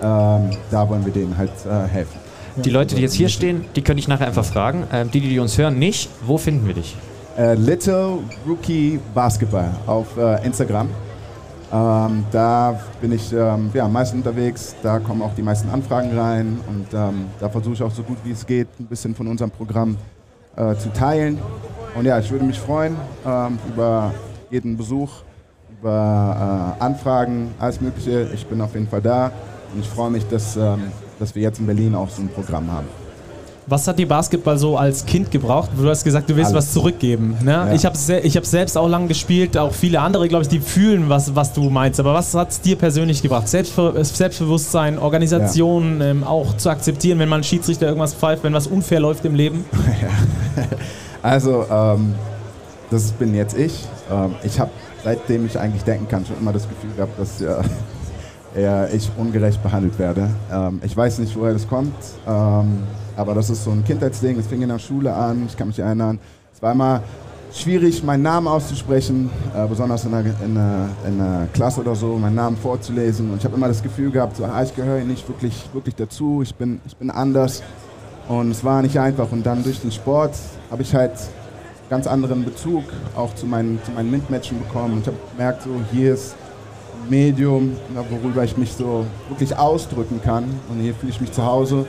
[0.02, 2.18] Ähm, da wollen wir denen halt äh, helfen.
[2.56, 4.84] Die Leute, die jetzt hier stehen, die könnte ich nachher einfach fragen.
[4.92, 6.10] Ähm, die, die uns hören, nicht.
[6.26, 6.96] Wo finden wir dich?
[7.40, 10.90] Äh, Little Rookie Basketball auf äh, Instagram.
[11.72, 16.18] Ähm, da bin ich ähm, ja, am meisten unterwegs, da kommen auch die meisten Anfragen
[16.18, 19.26] rein und ähm, da versuche ich auch so gut wie es geht, ein bisschen von
[19.26, 19.96] unserem Programm
[20.54, 21.38] äh, zu teilen.
[21.94, 22.94] Und ja, ich würde mich freuen
[23.24, 24.12] ähm, über
[24.50, 25.22] jeden Besuch
[25.80, 28.28] über äh, Anfragen, alles Mögliche.
[28.34, 29.32] Ich bin auf jeden Fall da
[29.72, 32.70] und ich freue mich, dass, ähm, dass wir jetzt in Berlin auch so ein Programm
[32.70, 32.88] haben.
[33.70, 35.70] Was hat die Basketball so als Kind gebraucht?
[35.78, 36.66] Du hast gesagt, du willst Alles.
[36.66, 37.36] was zurückgeben.
[37.40, 37.52] Ne?
[37.52, 37.72] Ja.
[37.72, 41.08] Ich habe ich hab selbst auch lange gespielt, auch viele andere, glaube ich, die fühlen,
[41.08, 42.00] was, was du meinst.
[42.00, 43.46] Aber was hat es dir persönlich gebracht?
[43.46, 46.06] Selbstver Selbstbewusstsein, Organisation, ja.
[46.06, 49.64] ähm, auch zu akzeptieren, wenn man Schiedsrichter irgendwas pfeift, wenn was unfair läuft im Leben?
[51.22, 52.16] also, ähm,
[52.90, 53.84] das bin jetzt ich.
[54.10, 54.72] Ähm, ich habe
[55.04, 57.60] seitdem ich eigentlich denken kann, schon immer das Gefühl gehabt, dass ja,
[58.54, 60.28] eher ich ungerecht behandelt werde.
[60.52, 61.94] Ähm, ich weiß nicht, woher das kommt,
[62.26, 62.82] ähm,
[63.16, 64.38] aber das ist so ein Kindheitsding.
[64.38, 66.18] Es fing in der Schule an, ich kann mich erinnern.
[66.54, 67.02] Es war immer
[67.52, 70.56] schwierig, meinen Namen auszusprechen, äh, besonders in der, in,
[71.06, 73.30] in Klasse oder so, meinen Namen vorzulesen.
[73.30, 76.42] Und ich habe immer das Gefühl gehabt, so, ah, ich gehöre nicht wirklich, wirklich dazu,
[76.42, 77.62] ich bin, ich bin anders.
[78.28, 79.32] Und es war nicht einfach.
[79.32, 80.36] Und dann durch den Sport
[80.70, 81.12] habe ich halt
[81.88, 82.84] ganz anderen Bezug
[83.16, 84.94] auch zu meinen, zu meinen Mitmatchen bekommen.
[84.94, 86.36] Und ich habe gemerkt, so hier ist
[87.08, 87.76] Medium,
[88.10, 90.44] worüber ich mich so wirklich ausdrücken kann.
[90.68, 91.86] Und hier fühle ich mich zu Hause.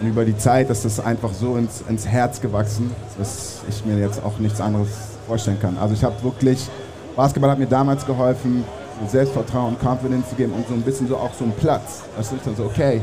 [0.00, 3.98] Und über die Zeit ist das einfach so ins, ins Herz gewachsen, dass ich mir
[3.98, 4.88] jetzt auch nichts anderes
[5.26, 5.78] vorstellen kann.
[5.78, 6.68] Also ich habe wirklich,
[7.16, 8.64] Basketball hat mir damals geholfen,
[9.08, 12.02] Selbstvertrauen, Confidence zu geben und so ein bisschen so auch so einen Platz.
[12.16, 13.00] Das ist dann so, okay,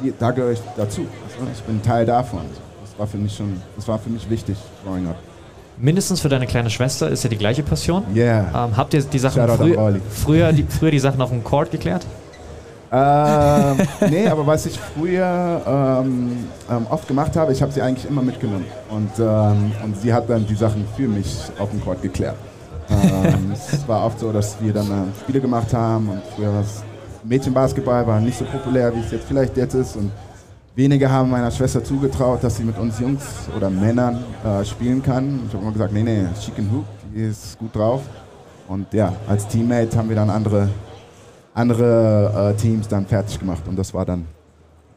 [0.00, 1.06] hier, da gehöre ich dazu.
[1.52, 2.42] Ich bin Teil davon.
[2.82, 5.16] Das war für mich schon, das war für mich wichtig, growing up.
[5.80, 8.04] Mindestens für deine kleine Schwester ist ja die gleiche Passion.
[8.14, 8.66] Yeah.
[8.66, 12.04] Ähm, habt ihr die Sachen früher, früher, die, früher die Sachen auf dem Court geklärt?
[12.90, 13.76] ähm,
[14.10, 18.22] nee, aber was ich früher ähm, ähm, oft gemacht habe, ich habe sie eigentlich immer
[18.22, 18.64] mitgenommen.
[18.88, 22.36] Und, ähm, und sie hat dann die Sachen für mich auf dem Court geklärt.
[22.90, 26.62] Ähm, es war oft so, dass wir dann äh, Spiele gemacht haben und früher war
[26.62, 26.82] es
[27.24, 29.96] Mädchenbasketball, war nicht so populär, wie es jetzt vielleicht jetzt ist.
[29.96, 30.10] Und
[30.78, 35.40] Wenige haben meiner Schwester zugetraut, dass sie mit uns Jungs oder Männern äh, spielen kann.
[35.48, 38.02] Ich habe immer gesagt, nee, nee, she can hoop, die ist gut drauf.
[38.68, 40.68] Und ja, als Teammate haben wir dann andere,
[41.52, 44.24] andere äh, Teams dann fertig gemacht und das war dann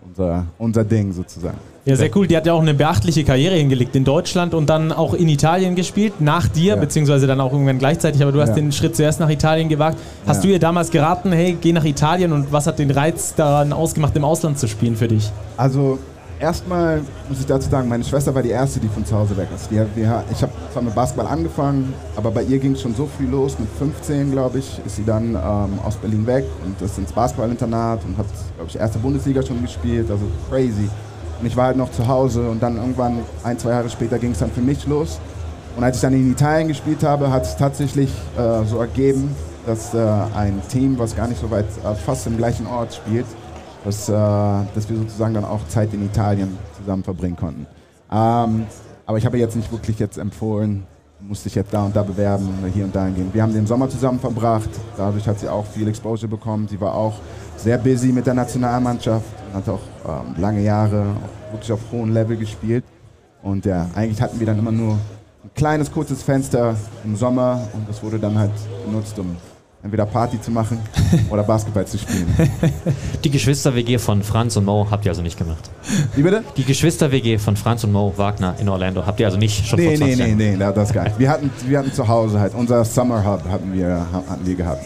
[0.07, 1.57] unser, unser Ding sozusagen.
[1.83, 2.27] Ja, sehr cool.
[2.27, 5.75] Die hat ja auch eine beachtliche Karriere hingelegt in Deutschland und dann auch in Italien
[5.75, 6.75] gespielt, nach dir, ja.
[6.75, 8.55] beziehungsweise dann auch irgendwann gleichzeitig, aber du hast ja.
[8.55, 9.97] den Schritt zuerst nach Italien gewagt.
[10.27, 10.49] Hast ja.
[10.49, 14.15] du ihr damals geraten, hey, geh nach Italien und was hat den Reiz daran ausgemacht,
[14.15, 15.31] im Ausland zu spielen für dich?
[15.57, 15.97] Also
[16.41, 19.47] erstmal muss ich dazu sagen, meine Schwester war die erste, die von zu Hause weg
[19.55, 19.69] ist.
[19.69, 23.07] Die, die, ich habe zwar mit Basketball angefangen, aber bei ihr ging es schon so
[23.17, 23.57] früh los.
[23.59, 28.03] Mit 15, glaube ich, ist sie dann ähm, aus Berlin weg und ist ins Basketballinternat
[28.03, 28.25] und hat,
[28.55, 30.09] glaube ich, erste Bundesliga schon gespielt.
[30.09, 30.89] Also crazy.
[31.39, 34.31] Und ich war halt noch zu Hause und dann irgendwann, ein, zwei Jahre später, ging
[34.31, 35.19] es dann für mich los.
[35.77, 39.33] Und als ich dann in Italien gespielt habe, hat es tatsächlich äh, so ergeben,
[39.65, 39.99] dass äh,
[40.35, 43.25] ein Team, was gar nicht so weit, äh, fast im gleichen Ort spielt,
[43.83, 47.65] dass, äh, dass wir sozusagen dann auch Zeit in Italien zusammen verbringen konnten.
[48.11, 48.65] Ähm,
[49.05, 50.85] aber ich habe jetzt nicht wirklich jetzt empfohlen,
[51.19, 53.29] musst dich jetzt da und da bewerben oder hier und da gehen.
[53.33, 56.67] Wir haben den Sommer zusammen verbracht, dadurch hat sie auch viel Exposure bekommen.
[56.67, 57.15] Sie war auch
[57.57, 62.37] sehr busy mit der Nationalmannschaft, hat auch ähm, lange Jahre auch wirklich auf hohem Level
[62.37, 62.83] gespielt.
[63.43, 67.89] Und ja, eigentlich hatten wir dann immer nur ein kleines, kurzes Fenster im Sommer und
[67.89, 68.51] das wurde dann halt
[68.85, 69.35] genutzt, um
[69.83, 70.79] entweder Party zu machen
[71.29, 72.27] oder Basketball zu spielen.
[73.23, 75.69] Die Geschwister-WG von Franz und Mo habt ihr also nicht gemacht?
[76.15, 76.43] Wie bitte?
[76.57, 79.87] Die Geschwister-WG von Franz und Mo Wagner in Orlando habt ihr also nicht schon nee,
[79.87, 80.37] vor 20 nee, Jahren?
[80.37, 81.19] nee, nee, das gar nicht.
[81.19, 84.85] Wir hatten, wir hatten zu Hause halt, unser Summer Hub hatten wir, hatten wir gehabt.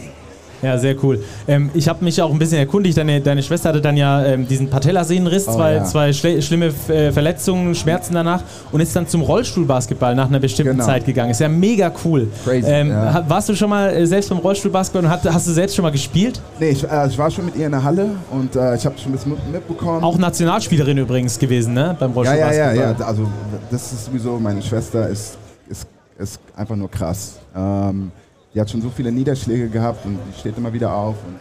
[0.61, 1.23] Ja, sehr cool.
[1.47, 2.97] Ähm, ich habe mich auch ein bisschen erkundigt.
[2.97, 5.83] Deine, deine Schwester hatte dann ja ähm, diesen Patellasehnenriss, Oh, zwei, ja.
[5.83, 8.41] zwei schle- schlimme äh, Verletzungen, Schmerzen danach
[8.71, 10.85] und ist dann zum Rollstuhlbasketball nach einer bestimmten Genau.
[10.85, 11.31] Zeit gegangen.
[11.31, 12.27] Ist ja mega cool.
[12.43, 13.23] Crazy, Ähm, ja.
[13.27, 15.91] Warst du schon mal äh, selbst beim Rollstuhlbasketball und hast, hast du selbst schon mal
[15.91, 16.41] gespielt?
[16.59, 18.97] Nee, ich, äh, ich war schon mit ihr in der Halle und äh, ich habe
[18.97, 20.03] schon ein bisschen mit- mitbekommen.
[20.03, 21.95] Auch Nationalspielerin übrigens gewesen, ne?
[21.99, 22.95] Beim ja, ja, ja, Rollstuhlbasketball.
[22.99, 23.05] ja.
[23.07, 23.27] Also
[23.69, 25.37] das ist sowieso, meine Schwester ist,
[25.69, 25.85] ist,
[26.17, 27.33] ist einfach nur krass.
[27.55, 28.11] Ähm,
[28.55, 31.35] die hat schon so viele Niederschläge gehabt und die steht immer wieder auf und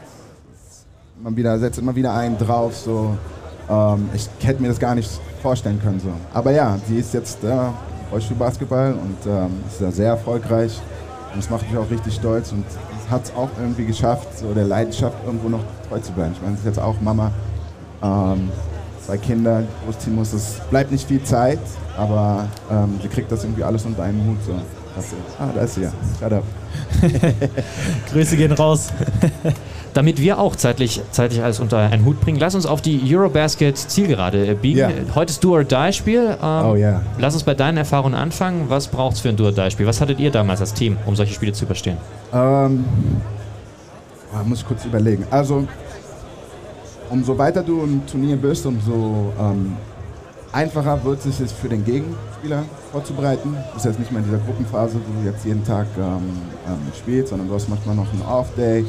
[1.20, 2.77] immer wieder, setzt immer wieder einen drauf.
[2.77, 3.16] So.
[3.70, 5.09] Ähm, ich hätte mir das gar nicht
[5.40, 6.00] vorstellen können.
[6.00, 6.09] So.
[6.33, 7.57] Aber ja, sie ist jetzt äh,
[8.11, 10.81] Rollstuhlbasketball und ähm, ist da sehr erfolgreich.
[11.33, 12.64] Und das macht mich auch richtig stolz und
[13.09, 16.33] hat es auch irgendwie geschafft, so der Leidenschaft irgendwo noch treu zu bleiben.
[16.35, 17.31] Ich meine, sie ist jetzt auch Mama.
[18.03, 18.50] Ähm,
[19.07, 20.33] zwei Kinder großziehen muss.
[20.33, 21.61] Es bleibt nicht viel Zeit,
[21.96, 24.44] aber ähm, sie kriegt das irgendwie alles unter einen Hut.
[24.44, 24.55] So.
[25.38, 25.92] Ah, da ist sie ja.
[26.20, 26.44] Shut up.
[28.12, 28.92] Grüße gehen raus.
[29.94, 33.78] Damit wir auch zeitlich, zeitlich alles unter einen Hut bringen, lass uns auf die Eurobasket
[33.78, 34.78] Zielgerade äh, biegen.
[34.78, 34.90] Ja.
[35.14, 36.37] Heute ist Do-or-Die-Spiel.
[36.42, 37.02] Ähm, Oh ja.
[37.18, 38.64] Lass uns bei deinen Erfahrungen anfangen.
[38.68, 39.87] Was braucht es für ein Do-or-Die-Spiel?
[39.87, 41.96] Was hattet ihr damals als Team, um solche Spiele zu überstehen?
[42.33, 42.85] Ähm,
[44.33, 45.24] ah, muss ich kurz überlegen.
[45.30, 45.66] Also,
[47.11, 49.76] umso weiter du im Turnier bist, umso ähm,
[50.52, 51.85] einfacher wird es für den
[52.44, 53.57] Gegenspieler vorzubereiten.
[53.68, 56.20] Du bist jetzt nicht mehr in dieser Gruppenphase, wo du jetzt jeden Tag ähm,
[56.66, 58.85] ähm, spielst, sondern du hast manchmal noch einen Off-Day.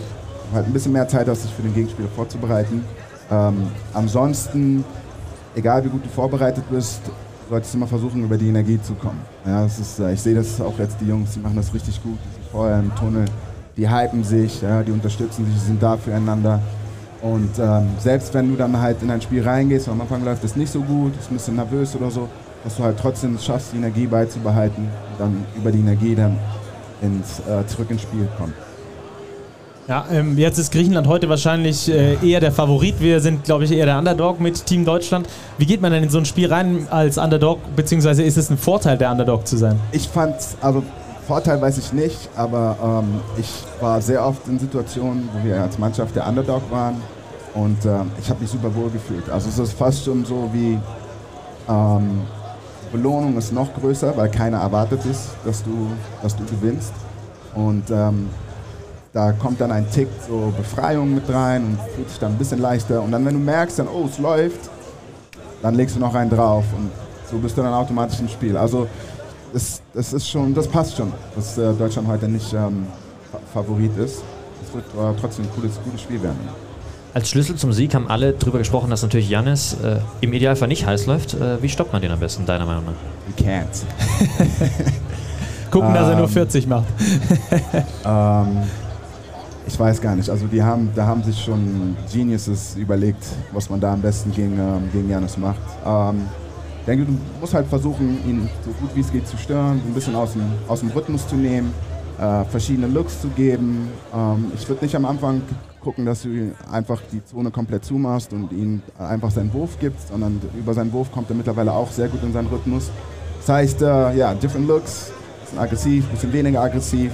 [0.54, 2.84] Halt ein bisschen mehr Zeit hast, dich für den Gegenspieler vorzubereiten.
[3.32, 4.84] Ähm, ansonsten,
[5.56, 7.02] egal wie gut du vorbereitet bist,
[7.50, 9.20] solltest du immer versuchen, über die Energie zu kommen.
[9.46, 12.18] Ja, ist, äh, ich sehe das auch jetzt, die Jungs, die machen das richtig gut.
[12.26, 13.26] Die sind vorher im Tunnel,
[13.78, 16.60] die hypen sich, ja, die unterstützen sich, die sind da füreinander.
[17.22, 20.56] Und ähm, selbst wenn du dann halt in ein Spiel reingehst am Anfang läuft es
[20.56, 22.28] nicht so gut, bist ein bisschen nervös oder so,
[22.65, 26.38] dass du halt trotzdem es schaffst, die Energie beizubehalten und dann über die Energie dann
[27.01, 28.54] ins, äh, zurück ins Spiel kommen.
[29.88, 32.99] Ja, ähm, jetzt ist Griechenland heute wahrscheinlich äh, eher der Favorit.
[32.99, 35.30] Wir sind, glaube ich, eher der Underdog mit Team Deutschland.
[35.60, 38.58] Wie geht man denn in so ein Spiel rein als Underdog, beziehungsweise ist es ein
[38.58, 39.80] Vorteil, der Underdog zu sein?
[39.91, 40.82] Ich fand, also
[41.28, 43.49] Vorteil weiß ich nicht, aber ähm, ich
[43.80, 46.95] war sehr oft in Situationen, wo wir als Mannschaft der Underdog waren
[47.54, 49.30] und ähm, ich habe mich super wohl gefühlt.
[49.30, 50.80] Also es ist fast schon so wie
[51.69, 52.21] ähm,
[52.91, 55.89] Belohnung ist noch größer, weil keiner erwartet ist, dass du,
[56.21, 56.93] dass du gewinnst
[57.54, 58.30] und ähm,
[59.13, 62.60] da kommt dann ein Tick so Befreiung mit rein und fühlt sich dann ein bisschen
[62.60, 64.69] leichter und dann wenn du merkst dann, oh es läuft,
[65.62, 66.91] dann legst du noch einen drauf und
[67.30, 68.56] so bist du dann automatisch im Spiel.
[68.58, 68.88] Also
[69.54, 72.86] das, das ist schon, das passt schon, dass äh, Deutschland heute nicht ähm,
[73.32, 74.21] Fa- Favorit ist.
[74.63, 76.39] Es wird äh, trotzdem ein cooles, gutes Spiel werden.
[77.15, 80.86] Als Schlüssel zum Sieg haben alle drüber gesprochen, dass natürlich Jannis äh, im Idealfall nicht
[80.86, 81.34] heiß läuft.
[81.34, 82.93] Äh, wie stoppt man den am besten, deiner Meinung nach?
[83.38, 83.86] We can't.
[85.71, 86.30] Gucken, dass er nur Ähm.
[86.30, 86.84] 40 macht.
[88.06, 88.58] Ähm,
[89.65, 90.30] ich weiß gar nicht.
[90.30, 93.23] Also die haben, da haben sich schon Geniuses überlegt,
[93.54, 95.62] was man da am besten gegen, ähm, gegen Janis macht.
[95.86, 96.23] Ähm,
[96.82, 99.93] ich denke, du musst halt versuchen, ihn so gut wie es geht zu stören, ein
[99.93, 101.73] bisschen aus dem, aus dem Rhythmus zu nehmen,
[102.19, 103.89] äh, verschiedene Looks zu geben.
[104.13, 105.41] Ähm, ich würde nicht am Anfang
[105.82, 110.41] gucken, dass du einfach die Zone komplett zumachst und ihm einfach seinen Wurf gibst, sondern
[110.58, 112.89] über seinen Wurf kommt er mittlerweile auch sehr gut in seinen Rhythmus.
[113.39, 115.12] Das heißt, äh, ja, different Looks,
[115.43, 117.12] bisschen aggressiv, bisschen weniger aggressiv,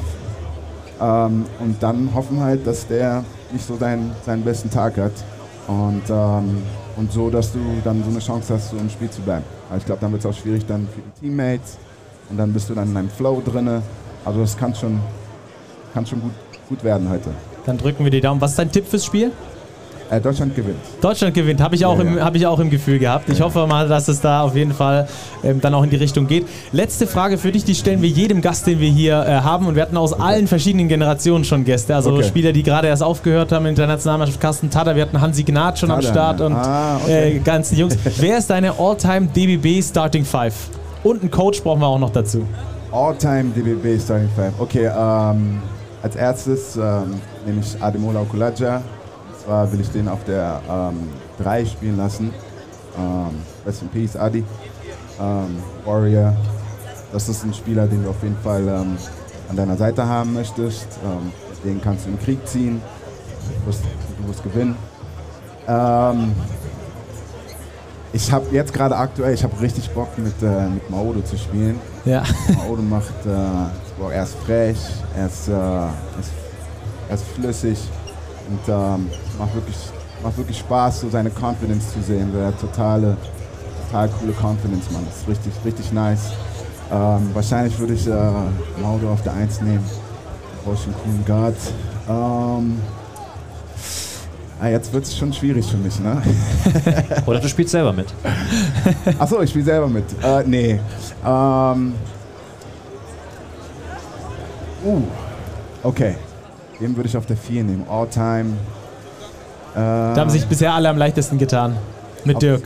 [1.01, 5.13] ähm, und dann hoffen halt, dass der nicht so seinen, seinen besten Tag hat.
[5.67, 6.61] Und, ähm,
[6.95, 9.43] und so, dass du dann so eine Chance hast, so im Spiel zu bleiben.
[9.69, 11.77] Aber ich glaube, dann wird es auch schwierig dann für die Teammates.
[12.29, 13.81] Und dann bist du dann in einem Flow drinne.
[14.25, 14.99] Also das kann schon,
[15.93, 16.31] kann schon gut,
[16.69, 17.29] gut werden heute.
[17.65, 18.39] Dann drücken wir die Daumen.
[18.41, 19.31] Was ist dein Tipp fürs Spiel?
[20.09, 20.75] Äh, Deutschland gewinnt.
[20.99, 22.25] Deutschland gewinnt, habe ich, auch Ja, im- ja.
[22.25, 23.29] hab ich auch im Gefühl gehabt.
[23.29, 25.07] Ich hoffe mal, dass es da auf jeden Fall
[25.41, 26.45] ähm, dann auch in die Richtung geht.
[26.73, 29.67] Letzte Frage für dich, die stellen wir jedem Gast, den wir hier äh, haben.
[29.67, 31.95] Und wir hatten aus allen verschiedenen Generationen schon Gäste.
[31.95, 32.23] Also Okay.
[32.25, 34.41] Spieler, die gerade erst aufgehört haben in der Nationalmannschaft.
[34.41, 36.45] Carsten Tada, wir hatten Hansi Gnad schon am Tada, Start ja.
[36.47, 37.37] und Ah, okay.
[37.37, 37.97] äh, ganzen Jungs.
[38.17, 40.55] Wer ist deine All-Time DBB Starting Five?
[41.05, 42.45] Und einen Coach brauchen wir auch noch dazu.
[42.91, 44.59] All-time DBB Starting Five.
[44.59, 45.61] Okay, ähm,
[46.03, 48.77] als erstes ähm, nehme ich Ademola Okulaja.
[48.77, 50.61] Und zwar will ich den auf der
[51.39, 52.33] 3 spielen lassen.
[52.97, 54.43] Ähm, Rest in Peace, Adi.
[55.19, 56.35] Ähm, Warrior.
[57.13, 58.97] das ist ein Spieler, den du auf jeden Fall ähm,
[59.49, 60.87] an deiner Seite haben möchtest.
[61.03, 61.31] Ähm,
[61.63, 62.81] den kannst du im Krieg ziehen.
[63.61, 63.83] Du wirst,
[64.17, 64.75] du wirst gewinnen.
[65.67, 66.33] Ähm,
[68.13, 71.79] ich habe jetzt gerade aktuell, ich habe richtig Bock mit, äh, mit Maodo zu spielen.
[72.05, 72.23] Ja.
[72.57, 74.77] Maodo macht, äh, er ist frech,
[75.15, 76.31] er ist, äh, er ist,
[77.09, 77.79] er ist flüssig
[78.49, 79.77] und ähm, macht, wirklich,
[80.23, 82.31] macht wirklich Spaß, so seine Confidence zu sehen.
[82.37, 83.15] Er hat totale,
[83.87, 85.05] total coole Confidence, Mann.
[85.05, 86.31] Das ist richtig, richtig nice.
[86.91, 89.85] Ähm, wahrscheinlich würde ich äh, Mauro auf der 1 nehmen.
[90.63, 91.55] Brauche ich einen coolen Guard.
[92.09, 92.81] Ähm,
[94.61, 96.21] ah, jetzt wird es schon schwierig für mich, ne?
[97.25, 98.07] Oder du spielst selber mit.
[99.19, 100.05] Achso, ich spiele selber mit.
[100.23, 100.79] Äh, nee.
[101.25, 101.93] Ähm,
[104.85, 105.01] uh,
[105.83, 106.15] okay.
[106.79, 107.85] Den würde ich auf der 4 nehmen.
[107.89, 108.53] All time.
[109.73, 111.75] Äh, Da haben sich bisher alle am leichtesten getan.
[112.25, 112.63] Mit Auf- Dirk.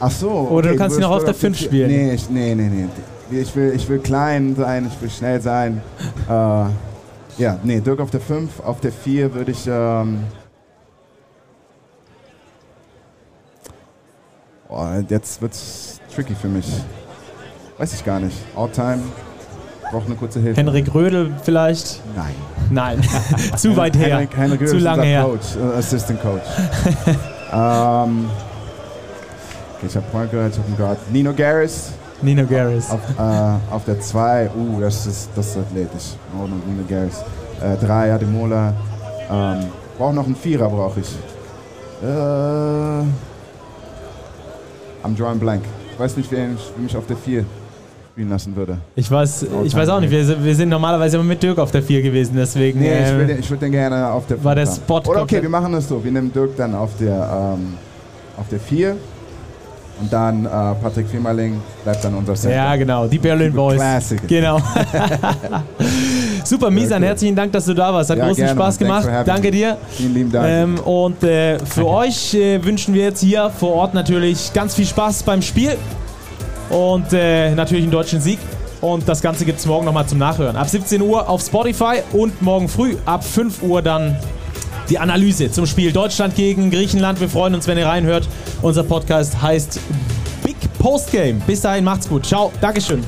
[0.00, 0.30] Ach so.
[0.30, 1.88] Oder du okay, kannst ihn auch auf der die fünf vier- spielen.
[1.90, 2.68] Nee, ich, nee, nee,
[3.30, 3.40] nee.
[3.40, 5.80] Ich will, ich will klein sein, ich will schnell sein.
[6.28, 6.32] Äh,
[7.38, 8.60] ja, nee, Dirk auf der 5.
[8.60, 9.66] Auf der 4 würde ich.
[9.66, 10.20] Ähm,
[14.72, 16.66] oh, jetzt wird's tricky für mich.
[17.78, 18.36] Weiß ich gar nicht.
[18.56, 19.00] All time.
[19.90, 20.58] Braucht eine kurze Hilfe.
[20.58, 22.00] Henrik Rödel vielleicht?
[22.16, 22.34] Nein.
[22.70, 23.02] Nein.
[23.56, 24.18] Zu weit her.
[24.18, 25.24] Henrik, Henrik Zu ist lange her.
[25.24, 26.42] Coach, äh, Assistant Coach.
[27.52, 28.30] ähm,
[29.76, 30.98] okay, ich habe Point Guard, ich habe einen Guard.
[31.10, 31.92] Nino Garris.
[32.22, 32.90] Nino Garris.
[32.90, 36.14] Auf, äh, auf der 2, uh, das ist, das ist athletisch.
[36.34, 37.22] Oh, Nino Garris.
[37.60, 38.72] Äh, 3, Ademola.
[39.30, 39.66] Ähm,
[39.98, 41.10] brauche noch einen Vierer, brauche ich.
[42.02, 43.04] Äh,
[45.04, 45.62] I'm drawing blank.
[45.92, 47.44] Ich weiß nicht, wer mich, auf der 4
[48.12, 48.78] spielen lassen würde.
[48.94, 51.70] Ich weiß, ich weiß auch nicht, wir, sind- wir sind normalerweise immer mit Dirk auf
[51.70, 52.80] der 4 gewesen, deswegen.
[52.80, 54.66] Nee, ich äh, würde würd den gerne auf der 5 war der.
[54.66, 56.02] Spot Oder okay, wir machen das so.
[56.02, 57.74] Wir nehmen Dirk dann auf der, ähm,
[58.36, 58.96] auf der 4.
[60.00, 62.56] Und dann äh, Patrick Fiemerling bleibt dann unser Center.
[62.56, 63.76] ja, genau, die Berlin Boys.
[63.76, 64.26] Classic.
[64.26, 64.58] Genau.
[66.52, 68.10] Super, Misan, herzlichen Dank, dass du da warst.
[68.10, 69.08] Hat Ja, großen gerne, Spaß gemacht.
[69.24, 69.50] Danke me.
[69.52, 69.78] dir.
[69.88, 70.46] Vielen lieben Dank.
[70.46, 74.84] Ähm, und äh, für euch äh, wünschen wir jetzt hier vor Ort natürlich ganz viel
[74.84, 75.78] Spaß beim Spiel
[76.68, 78.38] und äh, natürlich einen deutschen Sieg.
[78.82, 80.56] Und das Ganze gibt es morgen nochmal zum Nachhören.
[80.56, 84.18] Ab 17 Uhr auf Spotify und morgen früh ab 5 Uhr dann
[84.90, 87.18] die Analyse zum Spiel Deutschland gegen Griechenland.
[87.18, 88.28] Wir freuen uns, wenn ihr reinhört.
[88.60, 89.80] Unser Podcast heißt
[90.44, 91.40] Big Postgame.
[91.46, 92.26] Bis dahin, macht's gut.
[92.26, 92.52] Ciao.
[92.60, 93.02] Dankeschön.